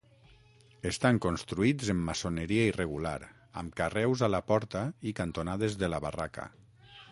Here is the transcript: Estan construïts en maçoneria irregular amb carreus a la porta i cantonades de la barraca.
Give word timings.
Estan 0.91 1.19
construïts 1.25 1.91
en 1.95 1.99
maçoneria 2.07 2.63
irregular 2.71 3.13
amb 3.63 3.77
carreus 3.83 4.25
a 4.29 4.33
la 4.37 4.43
porta 4.51 4.83
i 5.13 5.17
cantonades 5.23 5.81
de 5.85 5.95
la 5.95 6.05
barraca. 6.09 6.51